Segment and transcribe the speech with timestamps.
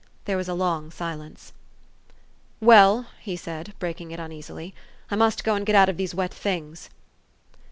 [0.25, 1.53] There was a long silence.
[2.59, 4.73] "Well," he said, breaking it uneasily,"
[5.11, 6.89] I must go and get out of these wet things."